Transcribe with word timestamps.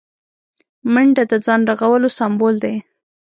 منډه 0.93 1.23
د 1.31 1.33
ځان 1.45 1.61
رغولو 1.69 2.09
سمبول 2.17 2.55
دی 2.63 2.75